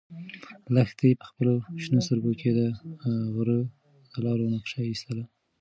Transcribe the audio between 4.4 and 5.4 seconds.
نقشه ایستله.